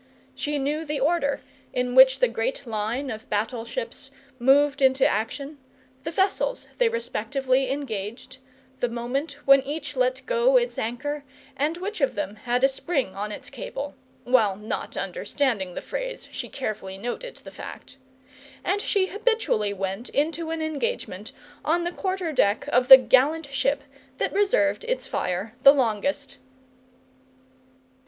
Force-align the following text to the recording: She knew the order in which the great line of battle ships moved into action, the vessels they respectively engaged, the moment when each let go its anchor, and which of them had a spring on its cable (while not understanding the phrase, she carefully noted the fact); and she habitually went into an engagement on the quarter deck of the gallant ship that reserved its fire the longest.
She 0.33 0.57
knew 0.57 0.83
the 0.83 0.99
order 0.99 1.41
in 1.73 1.93
which 1.93 2.17
the 2.21 2.27
great 2.27 2.65
line 2.65 3.11
of 3.11 3.29
battle 3.29 3.63
ships 3.65 4.09
moved 4.39 4.81
into 4.81 5.05
action, 5.07 5.59
the 6.01 6.09
vessels 6.09 6.67
they 6.79 6.89
respectively 6.89 7.69
engaged, 7.71 8.39
the 8.79 8.89
moment 8.89 9.33
when 9.45 9.61
each 9.61 9.95
let 9.95 10.23
go 10.25 10.57
its 10.57 10.79
anchor, 10.79 11.23
and 11.55 11.77
which 11.77 12.01
of 12.01 12.15
them 12.15 12.37
had 12.37 12.63
a 12.63 12.67
spring 12.67 13.15
on 13.15 13.31
its 13.31 13.51
cable 13.51 13.93
(while 14.23 14.55
not 14.55 14.97
understanding 14.97 15.75
the 15.75 15.81
phrase, 15.81 16.27
she 16.31 16.49
carefully 16.49 16.97
noted 16.97 17.35
the 17.35 17.51
fact); 17.51 17.97
and 18.63 18.81
she 18.81 19.05
habitually 19.05 19.71
went 19.71 20.09
into 20.09 20.49
an 20.49 20.63
engagement 20.63 21.31
on 21.63 21.83
the 21.83 21.91
quarter 21.91 22.31
deck 22.33 22.67
of 22.69 22.87
the 22.87 22.97
gallant 22.97 23.45
ship 23.53 23.83
that 24.17 24.33
reserved 24.33 24.83
its 24.85 25.05
fire 25.05 25.53
the 25.61 25.71
longest. 25.71 26.39